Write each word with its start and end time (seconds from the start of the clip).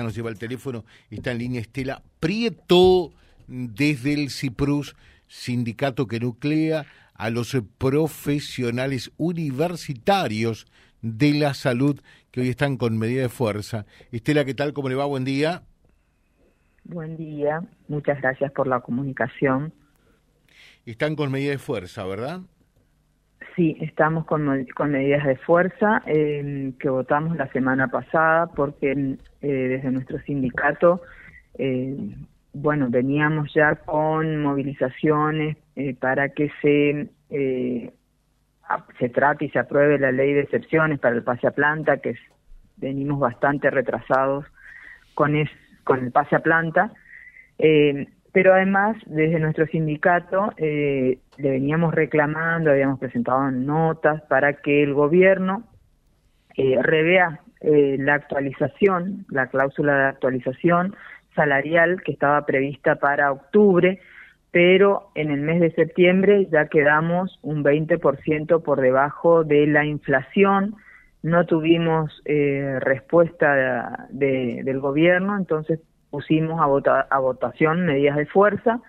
nos 0.00 0.14
lleva 0.14 0.30
el 0.30 0.38
teléfono, 0.38 0.86
está 1.10 1.32
en 1.32 1.38
línea 1.38 1.60
Estela 1.60 2.02
Prieto 2.18 3.12
desde 3.46 4.14
el 4.14 4.30
CIPRUS, 4.30 4.96
sindicato 5.26 6.06
que 6.06 6.18
nuclea 6.18 6.86
a 7.12 7.28
los 7.28 7.54
profesionales 7.76 9.12
universitarios 9.18 10.66
de 11.02 11.34
la 11.34 11.52
salud 11.52 12.00
que 12.30 12.40
hoy 12.40 12.48
están 12.48 12.78
con 12.78 12.96
medida 12.96 13.20
de 13.20 13.28
fuerza. 13.28 13.84
Estela, 14.12 14.46
¿qué 14.46 14.54
tal? 14.54 14.72
¿Cómo 14.72 14.88
le 14.88 14.94
va? 14.94 15.04
Buen 15.04 15.24
día. 15.24 15.62
Buen 16.84 17.18
día, 17.18 17.62
muchas 17.86 18.18
gracias 18.22 18.50
por 18.52 18.66
la 18.66 18.80
comunicación. 18.80 19.74
Están 20.86 21.16
con 21.16 21.30
medida 21.30 21.50
de 21.50 21.58
fuerza, 21.58 22.06
¿verdad? 22.06 22.40
Sí, 23.56 23.76
estamos 23.80 24.24
con, 24.24 24.46
medidas 24.46 25.26
de 25.26 25.36
fuerza 25.36 26.02
eh, 26.06 26.72
que 26.78 26.88
votamos 26.88 27.36
la 27.36 27.48
semana 27.48 27.88
pasada 27.88 28.46
porque 28.46 28.92
eh, 28.92 29.16
desde 29.40 29.90
nuestro 29.90 30.18
sindicato, 30.20 31.02
eh, 31.58 31.96
bueno, 32.54 32.86
veníamos 32.88 33.52
ya 33.52 33.74
con 33.74 34.40
movilizaciones 34.42 35.56
para 36.00 36.30
que 36.30 36.50
se 36.62 37.10
se 38.98 39.08
trate 39.10 39.46
y 39.46 39.50
se 39.50 39.58
apruebe 39.58 39.98
la 39.98 40.12
ley 40.12 40.32
de 40.32 40.40
excepciones 40.40 40.98
para 40.98 41.14
el 41.14 41.22
pase 41.22 41.46
a 41.46 41.50
planta, 41.50 41.98
que 41.98 42.14
venimos 42.76 43.18
bastante 43.20 43.70
retrasados 43.70 44.46
con, 45.14 45.34
con 45.84 46.04
el 46.04 46.12
pase 46.12 46.36
a 46.36 46.40
planta. 46.40 46.92
Pero 48.32 48.54
además, 48.54 48.96
desde 49.06 49.38
nuestro 49.38 49.66
sindicato 49.66 50.54
eh, 50.56 51.18
le 51.36 51.50
veníamos 51.50 51.94
reclamando, 51.94 52.70
habíamos 52.70 52.98
presentado 52.98 53.50
notas 53.50 54.22
para 54.22 54.54
que 54.54 54.82
el 54.82 54.94
gobierno 54.94 55.64
eh, 56.56 56.78
revea 56.80 57.40
eh, 57.60 57.96
la 57.98 58.14
actualización, 58.14 59.26
la 59.28 59.48
cláusula 59.48 59.94
de 59.96 60.04
actualización 60.04 60.96
salarial 61.34 62.02
que 62.02 62.12
estaba 62.12 62.44
prevista 62.44 62.96
para 62.96 63.32
octubre, 63.32 64.00
pero 64.50 65.10
en 65.14 65.30
el 65.30 65.40
mes 65.40 65.60
de 65.60 65.70
septiembre 65.72 66.46
ya 66.50 66.66
quedamos 66.66 67.38
un 67.42 67.64
20% 67.64 68.62
por 68.62 68.80
debajo 68.80 69.44
de 69.44 69.66
la 69.66 69.84
inflación, 69.84 70.76
no 71.22 71.46
tuvimos 71.46 72.20
eh, 72.24 72.78
respuesta 72.80 74.08
del 74.10 74.80
gobierno, 74.80 75.38
entonces 75.38 75.80
pusimos 76.12 76.60
a, 76.60 77.00
a 77.00 77.18
votación 77.18 77.86
medidas 77.86 78.16
de 78.16 78.26
fuerza. 78.26 78.80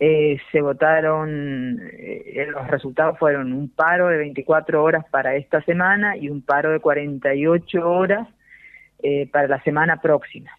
Eh, 0.00 0.38
se 0.50 0.60
votaron, 0.60 1.80
eh, 1.80 2.48
los 2.50 2.66
resultados 2.66 3.16
fueron 3.16 3.52
un 3.52 3.68
paro 3.70 4.08
de 4.08 4.18
24 4.18 4.82
horas 4.82 5.04
para 5.08 5.36
esta 5.36 5.62
semana 5.62 6.16
y 6.16 6.28
un 6.28 6.42
paro 6.42 6.72
de 6.72 6.80
48 6.80 7.88
horas 7.88 8.28
eh, 9.04 9.28
para 9.30 9.46
la 9.46 9.62
semana 9.62 10.00
próxima. 10.02 10.50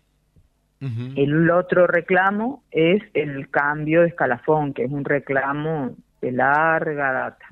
El 1.16 1.49
otro 1.49 1.88
reclamo 1.88 2.63
es 2.69 3.02
el 3.16 3.50
cambio 3.50 4.02
de 4.02 4.09
escalafón, 4.09 4.72
que 4.72 4.83
es 4.83 4.91
un 4.91 5.03
reclamo 5.03 5.95
de 6.22 6.31
larga 6.31 7.11
data. 7.11 7.45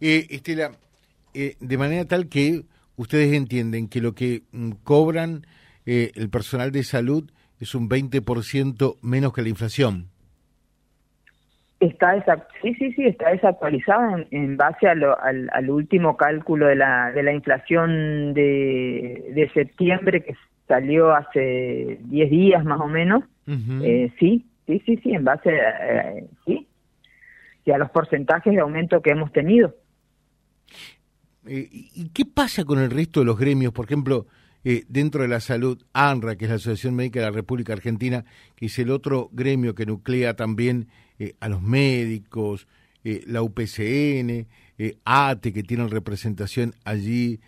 Estela, 0.00 0.72
de 1.32 1.78
manera 1.78 2.04
tal 2.04 2.28
que 2.28 2.64
ustedes 2.96 3.32
entienden 3.32 3.88
que 3.88 4.02
lo 4.02 4.12
que 4.14 4.42
mm, 4.52 4.72
cobran 4.84 5.46
eh, 5.86 6.12
el 6.14 6.30
personal 6.30 6.72
de 6.72 6.82
salud 6.82 7.30
es 7.58 7.74
un 7.74 7.88
20% 7.88 8.96
menos 9.02 9.32
que 9.32 9.42
la 9.42 9.48
inflación. 9.48 10.08
Está 11.80 12.22
sí, 12.60 12.74
sí, 12.74 12.92
sí, 12.92 13.06
está 13.06 13.30
desactualizado 13.30 14.18
en, 14.30 14.58
base 14.58 14.86
a 14.86 14.92
al, 14.92 15.70
último 15.70 16.14
cálculo 16.16 16.66
de 16.66 16.76
la, 16.76 17.10
de 17.12 17.22
la 17.22 17.32
inflación 17.32 18.34
de, 18.34 19.32
de 19.34 19.50
septiembre 19.54 20.22
que 20.22 20.34
salió 20.68 21.12
hace 21.14 21.98
10 22.04 22.30
días 22.30 22.64
más 22.64 22.80
o 22.80 22.86
menos. 22.86 23.24
Eh, 23.82 24.12
sí, 24.20 24.46
sí, 24.66 24.80
sí, 24.86 24.98
sí, 25.02 25.12
en 25.12 25.24
base 25.24 25.50
a, 25.50 26.12
eh, 26.12 26.26
sí, 26.46 26.68
y 27.64 27.70
a 27.72 27.78
los 27.78 27.90
porcentajes 27.90 28.52
de 28.52 28.60
aumento 28.60 29.02
que 29.02 29.10
hemos 29.10 29.32
tenido. 29.32 29.74
¿Y 31.46 32.10
qué 32.10 32.24
pasa 32.24 32.64
con 32.64 32.78
el 32.78 32.90
resto 32.90 33.20
de 33.20 33.26
los 33.26 33.38
gremios? 33.38 33.72
Por 33.72 33.86
ejemplo, 33.86 34.26
eh, 34.64 34.84
dentro 34.88 35.22
de 35.22 35.28
la 35.28 35.40
salud, 35.40 35.82
ANRA, 35.92 36.36
que 36.36 36.44
es 36.44 36.50
la 36.50 36.56
Asociación 36.56 36.94
Médica 36.94 37.20
de 37.20 37.26
la 37.26 37.32
República 37.32 37.72
Argentina, 37.72 38.24
que 38.56 38.66
es 38.66 38.78
el 38.78 38.90
otro 38.90 39.30
gremio 39.32 39.74
que 39.74 39.86
nuclea 39.86 40.34
también 40.34 40.88
eh, 41.18 41.34
a 41.40 41.48
los 41.48 41.62
médicos, 41.62 42.68
eh, 43.04 43.22
la 43.26 43.42
UPCN, 43.42 44.46
ATE, 45.04 45.52
que 45.52 45.62
tienen 45.62 45.90
representación 45.90 46.72
allí 46.84 47.40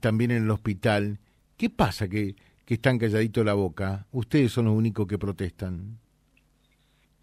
también 0.00 0.30
en 0.30 0.44
el 0.44 0.50
hospital. 0.50 1.18
¿Qué 1.56 1.68
pasa 1.68 2.08
que, 2.08 2.34
que 2.64 2.74
están 2.74 2.98
calladitos 2.98 3.44
la 3.44 3.52
boca? 3.52 4.06
Ustedes 4.12 4.50
son 4.50 4.64
los 4.64 4.74
únicos 4.74 5.06
que 5.06 5.18
protestan. 5.18 5.98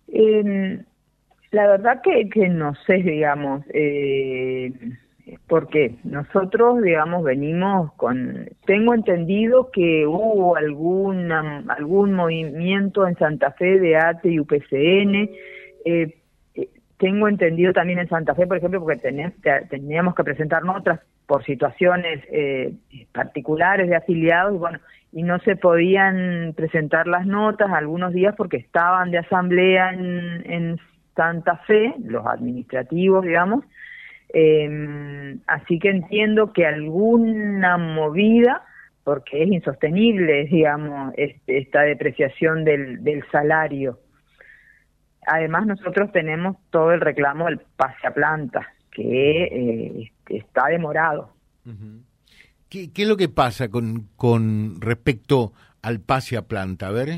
Em, 0.08 0.84
la 1.52 1.68
verdad 1.68 2.02
que, 2.04 2.30
que 2.30 2.48
no 2.50 2.74
sé, 2.86 2.98
digamos. 2.98 3.66
Eh 3.74 4.72
porque 5.48 5.96
nosotros, 6.04 6.82
digamos, 6.82 7.24
venimos 7.24 7.94
con, 7.94 8.50
tengo 8.66 8.94
entendido 8.94 9.72
que 9.72 10.06
hubo 10.06 10.56
alguna, 10.56 11.64
algún 11.68 12.14
movimiento 12.14 13.08
en 13.08 13.16
Santa 13.18 13.52
Fe 13.52 13.80
de 13.80 13.98
ATE 13.98 14.30
y 14.30 14.40
UPCN, 14.40 15.30
eh, 15.86 16.16
eh, 16.56 16.70
tengo 16.98 17.28
entendido 17.28 17.74
también 17.74 18.00
en 18.00 18.08
Santa 18.08 18.36
Fe, 18.36 18.48
por 18.48 18.58
ejemplo, 18.58 18.80
porque 18.80 19.12
teníamos 19.70 20.16
que 20.16 20.24
presentar 20.24 20.64
notas 20.64 21.00
por 21.26 21.44
situaciones 21.44 22.24
eh, 22.32 22.74
particulares 23.12 23.90
de 23.90 23.96
afiliados, 23.96 24.56
y 24.56 24.58
bueno, 24.58 24.80
y 25.12 25.24
no 25.24 25.40
se 25.40 25.56
podían 25.56 26.54
presentar 26.56 27.08
las 27.08 27.26
notas 27.26 27.72
algunos 27.72 28.14
días 28.14 28.34
porque 28.38 28.58
estaban 28.58 29.12
de 29.12 29.18
asamblea 29.18 29.92
en, 29.94 30.52
en 30.52 30.80
Santa 31.16 31.58
Fe, 31.68 31.96
los 32.06 32.26
administrativos, 32.26 33.26
digamos, 33.26 33.66
eh, 34.30 35.38
así 35.48 35.80
que 35.80 35.90
entiendo 35.90 36.52
que 36.54 36.66
alguna 36.66 37.78
movida, 37.78 38.64
porque 39.04 39.44
es 39.44 39.52
insostenible, 39.52 40.46
digamos, 40.46 41.14
esta 41.16 41.82
depreciación 41.82 42.64
del, 42.64 43.04
del 43.04 43.24
salario. 43.32 44.00
Además, 45.26 45.66
nosotros 45.66 46.12
tenemos 46.12 46.58
todo 46.70 46.92
el 46.92 47.02
reclamo 47.02 47.46
del 47.46 47.60
pase 47.76 48.08
a 48.08 48.14
planta, 48.14 48.74
que 48.92 49.44
eh, 49.44 50.12
está 50.30 50.68
demorado. 50.68 51.34
¿Qué, 52.70 52.92
¿Qué, 52.92 53.04
es 53.04 53.08
lo 53.08 53.18
que 53.18 53.30
pasa 53.30 53.70
con, 53.70 54.08
con 54.16 54.80
respecto 54.82 55.54
al 55.82 56.00
pase 56.00 56.38
a 56.38 56.44
planta? 56.44 56.88
A 56.88 56.92
ver. 56.92 57.10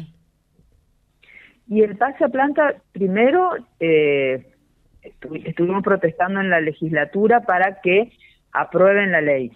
Y 1.67 1.81
el 1.81 1.97
pase 1.97 2.23
a 2.23 2.29
planta, 2.29 2.75
primero, 2.91 3.51
eh, 3.79 4.48
estuvimos 5.01 5.83
protestando 5.83 6.39
en 6.39 6.49
la 6.49 6.61
legislatura 6.61 7.41
para 7.41 7.81
que 7.81 8.11
aprueben 8.51 9.11
la 9.11 9.21
ley 9.21 9.51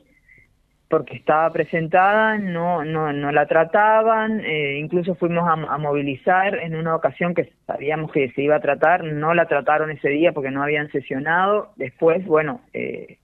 porque 0.93 1.15
estaba 1.15 1.51
presentada, 1.51 2.37
no, 2.37 2.85
no, 2.85 3.11
no 3.11 3.31
la 3.31 3.47
trataban, 3.47 4.41
eh, 4.41 4.77
incluso 4.77 5.15
fuimos 5.15 5.43
a, 5.49 5.77
movilizar 5.79 6.53
en 6.59 6.75
una 6.75 6.95
ocasión 6.95 7.33
que 7.33 7.51
sabíamos 7.65 8.11
que 8.11 8.29
se 8.33 8.43
iba 8.43 8.57
a 8.57 8.59
tratar, 8.59 9.03
no 9.03 9.33
la 9.33 9.47
trataron 9.47 9.89
ese 9.89 10.09
día 10.09 10.33
porque 10.33 10.51
no 10.51 10.61
habían 10.61 10.91
sesionado, 10.91 11.71
después, 11.77 12.23
bueno, 12.27 12.61
eh, 12.73 13.17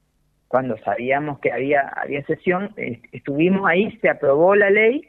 cuando 0.48 0.80
sabíamos 0.80 1.38
que 1.42 1.52
había, 1.52 1.82
había 1.82 2.24
sesión, 2.24 2.72
eh, 2.76 3.02
estuvimos 3.12 3.70
ahí, 3.70 3.96
se 4.02 4.10
aprobó 4.10 4.56
la 4.56 4.72
ley, 4.72 5.08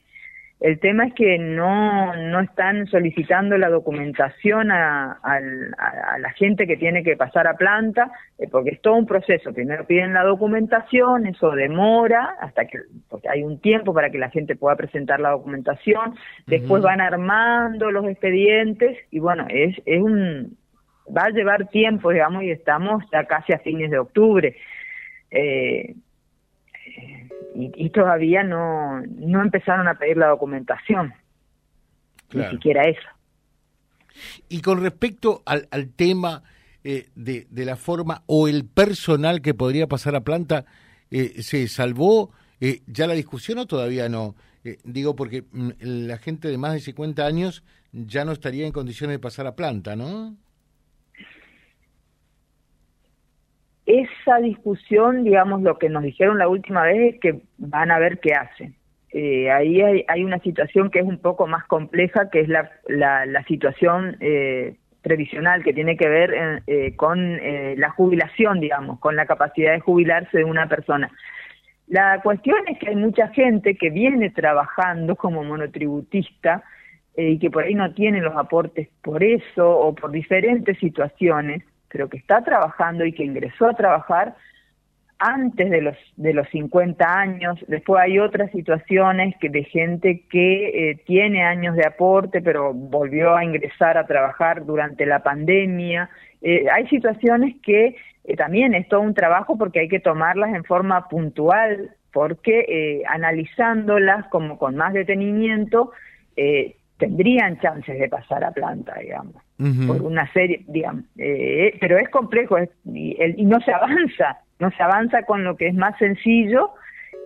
el 0.61 0.79
tema 0.79 1.07
es 1.07 1.15
que 1.15 1.39
no, 1.39 2.15
no 2.15 2.41
están 2.41 2.87
solicitando 2.87 3.57
la 3.57 3.71
documentación 3.71 4.71
a, 4.71 5.19
la 6.19 6.31
gente 6.33 6.67
que 6.67 6.77
tiene 6.77 7.03
que 7.03 7.17
pasar 7.17 7.47
a 7.47 7.55
planta, 7.55 8.11
eh, 8.39 8.47
porque 8.51 8.71
es 8.71 8.81
todo 8.83 8.97
un 8.97 9.07
proceso. 9.07 9.55
Primero 9.55 9.87
piden 9.87 10.13
la 10.13 10.23
documentación, 10.23 11.27
eso 11.27 11.53
demora, 11.53 12.37
hasta 12.41 12.67
que, 12.67 12.79
porque 13.09 13.31
hay 13.31 13.43
un 13.43 13.59
tiempo 13.61 13.95
para 13.95 14.11
que 14.11 14.19
la 14.19 14.29
gente 14.29 14.55
pueda 14.55 14.77
presentar 14.77 15.19
la 15.19 15.31
documentación, 15.31 16.15
después 16.47 16.83
van 16.83 17.01
armando 17.01 17.91
los 17.91 18.07
expedientes, 18.07 18.99
y 19.11 19.19
bueno, 19.19 19.47
es, 19.49 19.81
es 19.87 20.03
un, 20.03 20.59
va 21.17 21.25
a 21.25 21.31
llevar 21.31 21.69
tiempo, 21.69 22.11
digamos, 22.11 22.43
y 22.43 22.51
estamos 22.51 23.03
ya 23.11 23.25
casi 23.25 23.55
a 23.55 23.59
fines 23.61 23.91
de 23.91 23.99
octubre. 23.99 24.55
Eh, 25.31 25.95
y, 27.61 27.91
todavía 27.91 28.43
no, 28.43 29.01
no 29.03 29.43
empezaron 29.43 29.89
a 29.89 29.95
pedir 29.95 30.17
la 30.17 30.29
documentación, 30.29 31.13
ni 32.33 32.45
siquiera 32.47 32.83
eso. 32.83 33.09
Y 34.49 34.61
con 34.61 34.83
respecto 34.83 35.43
al, 35.47 35.69
al 35.71 35.91
tema 35.91 36.43
eh, 36.83 37.09
de, 37.15 37.47
de, 37.51 37.65
la 37.65 37.77
forma 37.77 38.23
o 38.27 38.49
el 38.49 38.65
personal 38.65 39.43
que 39.43 39.55
podría 39.55 39.87
pasar 39.87 40.17
a 40.17 40.23
planta, 40.23 40.65
eh, 41.11 41.43
¿se 41.43 41.69
salvó 41.69 42.31
eh, 42.61 42.81
ya 42.87 43.07
la 43.07 43.15
discusión 43.15 43.59
o 43.59 43.67
todavía 43.67 44.09
no? 44.09 44.35
digo, 44.85 45.17
porque 45.17 45.45
mm, 45.51 45.71
la 45.81 46.19
gente 46.19 46.49
de 46.49 46.59
más 46.59 46.75
de 46.75 46.81
50 46.81 47.25
años 47.25 47.65
ya 47.93 48.25
no 48.25 48.33
estaría 48.33 48.67
en 48.67 48.73
condiciones 48.73 49.15
de 49.15 49.19
pasar 49.19 49.47
a 49.47 49.57
planta, 49.57 49.97
¿no? 49.97 50.37
Esa 53.91 54.39
discusión, 54.39 55.25
digamos, 55.25 55.63
lo 55.63 55.79
que 55.79 55.89
nos 55.89 56.03
dijeron 56.03 56.39
la 56.39 56.49
última 56.49 56.83
vez 56.85 57.15
es 57.15 57.21
que 57.21 57.41
van 57.59 57.91
a 57.91 57.99
ver 57.99 58.21
qué 58.21 58.35
hacen. 58.35 58.75
eh, 59.13 59.51
ahí 59.51 59.81
hay, 60.07 60.25
una 60.25 60.39
situación 60.39 60.91
que 60.91 61.01
es 61.01 61.05
un 61.05 61.19
poco 61.19 61.47
más 61.47 61.65
compleja, 61.65 62.31
que 62.31 62.41
es 62.41 62.49
la, 62.49 62.71
la, 62.87 63.43
situación 63.45 64.17
eh, 64.21 64.77
previsional 65.03 65.65
que 65.65 65.73
tiene 65.73 65.97
que 65.97 66.09
ver 66.09 66.63
eh, 66.67 66.95
con 66.95 67.41
la 67.77 67.91
jubilación, 67.91 68.61
digamos, 68.61 69.01
con 69.01 69.17
la 69.17 69.27
capacidad 69.27 69.73
de 69.73 69.81
jubilarse 69.81 70.39
de 70.39 70.45
una 70.45 70.69
persona. 70.69 71.11
La 71.89 72.21
cuestión 72.23 72.59
es 72.69 72.79
que 72.79 72.91
hay 72.91 72.97
mucha 72.97 73.29
gente 73.29 73.75
que 73.75 73.91
viene 73.91 74.31
trabajando 74.31 75.17
como 75.17 75.43
monotributista 75.43 76.63
y 77.17 77.39
que 77.41 77.51
por 77.51 77.65
ahí 77.65 77.75
no 77.75 77.93
tiene 77.95 78.21
los 78.21 78.37
aportes 78.37 78.89
por 79.03 79.25
eso 79.25 79.69
o 79.69 79.93
por 79.93 80.13
diferentes 80.13 80.79
situaciones, 80.79 81.65
pero 81.91 82.09
que 82.09 82.17
está 82.17 82.43
trabajando 82.43 83.05
y 83.05 83.13
que 83.13 83.25
ingresó 83.25 83.67
a 83.69 83.75
trabajar 83.75 84.35
antes 85.21 85.69
de 85.71 85.83
los 85.83 85.97
de 86.17 86.33
los 86.33 86.49
50 86.49 87.05
años. 87.07 87.59
Después 87.69 88.03
hay 88.03 88.19
otras 88.19 88.51
situaciones 88.53 89.37
que 89.39 89.51
de 89.51 89.65
gente 89.65 90.25
que 90.31 90.91
eh, 90.91 91.03
tiene 91.07 91.45
años 91.45 91.77
de 91.77 91.87
aporte, 91.87 92.41
pero 92.41 92.73
volvió 92.73 93.37
a 93.37 93.45
ingresar 93.45 93.99
a 93.99 94.07
trabajar 94.07 94.65
durante 94.65 95.05
la 95.05 95.23
pandemia. 95.23 96.09
Eh, 96.41 96.67
hay 96.73 96.89
situaciones 96.89 97.55
que 97.63 97.97
eh, 98.25 98.37
también 98.37 98.75
es 98.75 98.89
todo 98.89 99.03
un 99.03 99.15
trabajo 99.15 99.59
porque 99.59 99.81
hay 99.81 99.89
que 99.89 100.01
tomarlas 100.01 100.55
en 100.55 100.65
forma 100.65 101.07
puntual, 101.09 101.91
porque 102.13 103.05
analizándolas 103.07 104.27
como 104.29 104.59
con 104.59 104.75
más 104.75 104.93
detenimiento 104.95 105.93
tendrían 106.99 107.61
chances 107.61 108.01
de 108.01 108.09
pasar 108.09 108.43
a 108.43 108.51
planta, 108.51 108.95
digamos, 108.99 109.37
por 109.87 110.03
una 110.03 110.31
serie, 110.33 110.65
digamos, 110.69 111.05
pero 111.15 111.99
es 111.99 112.09
complejo 112.09 112.57
y, 112.85 113.17
y 113.37 113.45
no 113.45 113.61
se 113.61 113.73
avanza 113.73 114.39
no 114.61 114.71
se 114.71 114.83
avanza 114.83 115.23
con 115.25 115.43
lo 115.43 115.57
que 115.57 115.69
es 115.69 115.75
más 115.75 115.99
sencillo, 115.99 116.71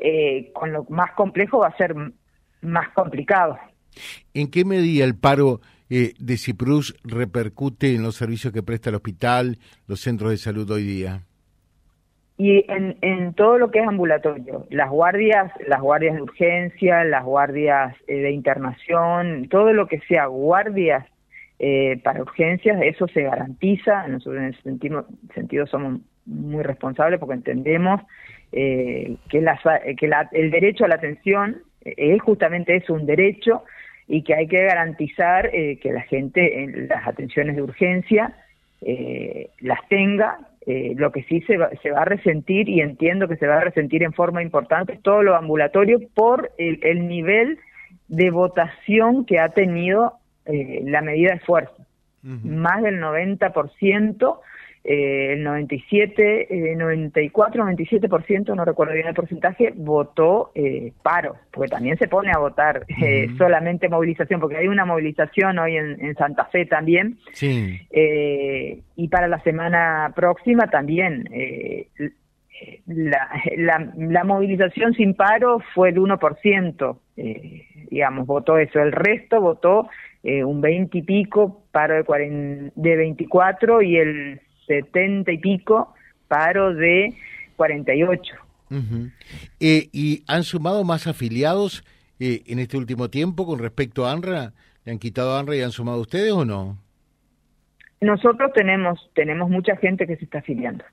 eh, 0.00 0.50
con 0.54 0.72
lo 0.72 0.84
más 0.88 1.10
complejo 1.12 1.58
va 1.58 1.68
a 1.68 1.76
ser 1.76 1.94
más 2.62 2.88
complicado. 2.94 3.58
¿En 4.32 4.50
qué 4.50 4.64
medida 4.64 5.04
el 5.04 5.16
paro 5.16 5.60
eh, 5.90 6.14
de 6.18 6.36
Ciprus 6.36 6.96
repercute 7.04 7.94
en 7.94 8.02
los 8.02 8.16
servicios 8.16 8.52
que 8.52 8.62
presta 8.62 8.90
el 8.90 8.96
hospital, 8.96 9.58
los 9.86 10.00
centros 10.00 10.30
de 10.30 10.38
salud 10.38 10.70
hoy 10.70 10.84
día? 10.84 11.22
Y 12.36 12.64
en, 12.68 12.96
en 13.00 13.34
todo 13.34 13.58
lo 13.58 13.70
que 13.70 13.78
es 13.78 13.86
ambulatorio, 13.86 14.66
las 14.70 14.90
guardias, 14.90 15.52
las 15.68 15.80
guardias 15.80 16.16
de 16.16 16.22
urgencia, 16.22 17.04
las 17.04 17.24
guardias 17.24 17.94
eh, 18.08 18.16
de 18.16 18.30
internación, 18.32 19.48
todo 19.48 19.72
lo 19.72 19.86
que 19.86 20.00
sea 20.08 20.26
guardias 20.26 21.06
para 22.02 22.20
urgencias, 22.20 22.80
eso 22.82 23.08
se 23.08 23.22
garantiza. 23.22 24.06
Nosotros 24.08 24.42
en 24.42 24.48
ese 24.50 24.62
sentido, 24.62 25.06
sentido 25.34 25.66
somos 25.66 26.00
muy 26.26 26.62
responsable 26.62 27.18
porque 27.18 27.34
entendemos 27.34 28.00
eh, 28.52 29.16
que, 29.28 29.44
que 29.98 30.10
el 30.32 30.50
derecho 30.50 30.84
a 30.84 30.88
la 30.88 30.94
atención 30.94 31.62
es 31.80 32.22
justamente 32.22 32.76
eso, 32.76 32.94
un 32.94 33.06
derecho 33.06 33.64
y 34.06 34.22
que 34.22 34.34
hay 34.34 34.46
que 34.46 34.62
garantizar 34.62 35.50
eh, 35.52 35.78
que 35.80 35.92
la 35.92 36.02
gente 36.02 36.62
en 36.62 36.88
las 36.88 37.06
atenciones 37.06 37.56
de 37.56 37.62
urgencia 37.62 38.34
eh, 38.80 39.50
las 39.60 39.80
tenga. 39.88 40.38
lo 40.66 41.10
que 41.10 41.24
sí 41.24 41.40
se 41.42 41.58
va, 41.58 41.70
se 41.82 41.90
va 41.90 42.02
a 42.02 42.04
resentir 42.04 42.68
y 42.68 42.80
entiendo 42.80 43.28
que 43.28 43.36
se 43.36 43.46
va 43.46 43.56
a 43.56 43.64
resentir 43.64 44.02
en 44.02 44.12
forma 44.12 44.42
importante 44.42 44.98
todo 45.02 45.22
lo 45.22 45.36
ambulatorio 45.36 45.98
por 46.14 46.52
el, 46.56 47.08
nivel 47.08 47.58
de 48.08 48.30
votación 48.30 49.26
que 49.26 49.40
ha 49.40 49.48
tenido 49.48 50.14
la 50.46 51.02
medida 51.02 51.30
de 51.30 51.36
esfuerzo. 51.36 51.76
Más 52.22 52.82
del 52.82 53.00
90% 53.00 54.38
eh, 54.86 55.32
el 55.32 55.42
97, 55.42 56.72
eh, 56.72 56.76
94, 56.76 57.64
97%, 57.64 58.54
no 58.54 58.66
recuerdo 58.66 58.92
bien 58.92 59.06
el 59.06 59.14
porcentaje, 59.14 59.72
votó 59.74 60.52
eh, 60.54 60.92
paro, 61.02 61.36
porque 61.50 61.70
también 61.70 61.96
se 61.96 62.06
pone 62.06 62.30
a 62.30 62.38
votar 62.38 62.84
eh, 63.02 63.28
solamente 63.38 63.88
movilización, 63.88 64.40
porque 64.40 64.58
hay 64.58 64.68
una 64.68 64.84
movilización 64.84 65.58
hoy 65.58 65.78
en, 65.78 66.14
Santa 66.16 66.44
Fe 66.46 66.66
también, 66.66 67.16
sí. 67.32 67.80
Eh, 67.90 68.82
y 68.94 69.08
para 69.08 69.26
la 69.26 69.40
semana 69.42 70.12
próxima 70.14 70.68
también. 70.68 71.24
La, 72.86 73.28
la, 73.56 73.92
la, 73.96 74.24
movilización 74.24 74.94
sin 74.94 75.14
paro 75.14 75.60
fue 75.74 75.88
el 75.90 75.96
1%, 75.96 76.98
digamos, 77.90 78.26
votó 78.26 78.58
eso. 78.58 78.80
El 78.80 78.92
resto 78.92 79.40
votó 79.40 79.88
un 80.22 80.60
20 80.62 80.98
y 80.98 81.02
pico, 81.02 81.64
paro 81.70 81.96
de, 81.96 82.70
de 82.74 82.96
24 82.96 83.82
y 83.82 83.98
el 83.98 84.40
70 84.66 85.32
y 85.32 85.38
pico, 85.38 85.94
paro 86.28 86.74
de 86.74 87.14
48. 87.56 88.34
eh, 89.60 89.88
¿Y 89.92 90.24
han 90.26 90.42
sumado 90.42 90.84
más 90.84 91.06
afiliados 91.06 91.84
eh, 92.18 92.42
en 92.46 92.58
este 92.58 92.76
último 92.76 93.10
tiempo 93.10 93.46
con 93.46 93.58
respecto 93.58 94.06
a 94.06 94.12
ANRA? 94.12 94.52
¿Le 94.84 94.92
han 94.92 94.98
quitado 94.98 95.34
a 95.34 95.40
ANRA 95.40 95.56
y 95.56 95.62
han 95.62 95.72
sumado 95.72 96.00
ustedes 96.00 96.32
o 96.32 96.44
no? 96.44 96.78
Nosotros 98.00 98.52
tenemos, 98.52 99.10
tenemos 99.14 99.48
mucha 99.48 99.76
gente 99.76 100.06
que 100.06 100.16
se 100.16 100.24
está 100.24 100.38
afiliando. 100.38 100.84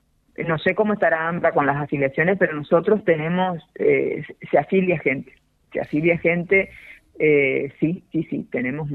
No 0.48 0.58
sé 0.58 0.74
cómo 0.74 0.94
estará 0.94 1.28
ANRA 1.28 1.52
con 1.52 1.66
las 1.66 1.76
afiliaciones, 1.76 2.38
pero 2.38 2.54
nosotros 2.54 3.04
tenemos, 3.04 3.62
eh, 3.74 4.22
se 4.50 4.58
afilia 4.58 4.98
gente, 4.98 5.34
se 5.72 5.80
afilia 5.80 6.18
gente, 6.18 6.70
eh, 7.18 7.72
sí, 7.80 8.04
sí, 8.12 8.26
sí, 8.30 8.46
tenemos 8.50 8.88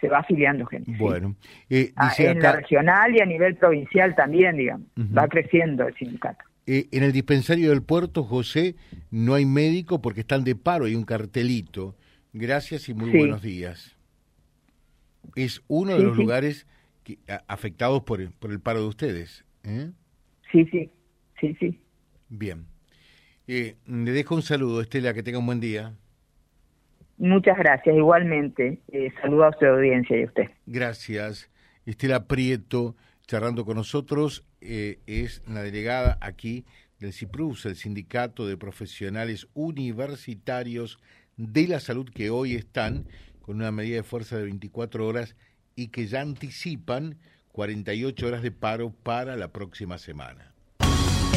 se 0.00 0.08
va 0.10 0.18
afiliando 0.18 0.66
gente. 0.66 0.92
Bueno, 0.98 1.34
eh, 1.70 1.92
ah, 1.96 2.12
en 2.18 2.40
la 2.40 2.52
regional 2.52 3.16
y 3.16 3.20
a 3.20 3.26
nivel 3.26 3.56
provincial 3.56 4.14
también, 4.14 4.56
digamos, 4.56 4.86
va 5.16 5.26
creciendo 5.28 5.88
el 5.88 5.94
sindicato. 5.94 6.44
Eh, 6.66 6.88
en 6.92 7.02
el 7.02 7.12
dispensario 7.12 7.70
del 7.70 7.82
puerto, 7.82 8.22
José, 8.24 8.74
no 9.10 9.34
hay 9.34 9.46
médico 9.46 10.02
porque 10.02 10.20
están 10.20 10.44
de 10.44 10.56
paro, 10.56 10.84
hay 10.84 10.94
un 10.94 11.04
cartelito. 11.04 11.96
Gracias 12.34 12.88
y 12.88 12.94
muy 12.94 13.10
buenos 13.10 13.42
días. 13.42 13.96
Es 15.36 15.62
uno 15.68 15.96
de 15.96 16.02
los 16.02 16.16
lugares 16.16 16.66
que, 17.02 17.18
afectados 17.48 18.02
por 18.02 18.20
el, 18.20 18.30
por 18.30 18.50
el 18.50 18.60
paro 18.60 18.80
de 18.80 18.88
ustedes. 18.88 19.44
¿eh? 19.62 19.90
Sí, 20.52 20.66
sí, 20.70 20.90
sí, 21.40 21.56
sí. 21.60 21.80
Bien. 22.28 22.66
Le 23.46 24.12
dejo 24.12 24.34
un 24.34 24.42
saludo, 24.42 24.80
Estela, 24.80 25.12
que 25.12 25.22
tenga 25.22 25.38
un 25.38 25.46
buen 25.46 25.60
día. 25.60 25.94
Muchas 27.18 27.56
gracias, 27.58 27.94
igualmente. 27.94 28.80
Eh, 28.88 29.12
saludo 29.20 29.44
a 29.44 29.52
su 29.58 29.64
audiencia 29.66 30.16
y 30.18 30.22
a 30.22 30.26
usted. 30.26 30.50
Gracias. 30.66 31.50
Estela 31.86 32.26
Prieto, 32.26 32.96
charlando 33.26 33.64
con 33.64 33.76
nosotros, 33.76 34.46
eh, 34.60 34.98
es 35.06 35.42
la 35.46 35.62
delegada 35.62 36.18
aquí 36.20 36.64
del 36.98 37.12
CIPRUS, 37.12 37.66
el 37.66 37.76
Sindicato 37.76 38.46
de 38.46 38.56
Profesionales 38.56 39.48
Universitarios 39.52 40.98
de 41.36 41.68
la 41.68 41.80
Salud, 41.80 42.08
que 42.08 42.30
hoy 42.30 42.54
están 42.54 43.06
con 43.42 43.56
una 43.56 43.70
medida 43.70 43.96
de 43.96 44.02
fuerza 44.02 44.38
de 44.38 44.44
24 44.44 45.06
horas 45.06 45.36
y 45.76 45.88
que 45.88 46.06
ya 46.06 46.22
anticipan 46.22 47.18
48 47.52 48.26
horas 48.26 48.42
de 48.42 48.50
paro 48.50 48.90
para 49.02 49.36
la 49.36 49.48
próxima 49.48 49.98
semana 49.98 50.53